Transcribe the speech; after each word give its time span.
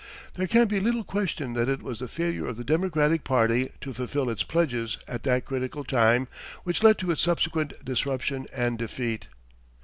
There 0.33 0.47
can 0.47 0.65
be 0.67 0.79
little 0.79 1.03
question 1.03 1.53
that 1.53 1.69
it 1.69 1.83
was 1.83 1.99
the 1.99 2.07
failure 2.07 2.47
of 2.47 2.57
the 2.57 2.63
Democratic 2.63 3.23
party 3.23 3.69
to 3.81 3.93
fulfil 3.93 4.31
its 4.31 4.41
pledges 4.41 4.97
at 5.07 5.21
that 5.21 5.45
critical 5.45 5.83
time 5.83 6.27
which 6.63 6.81
led 6.81 6.97
to 6.97 7.11
its 7.11 7.21
subsequent 7.21 7.73
disruption 7.85 8.47
and 8.51 8.79
defeat. 8.79 9.27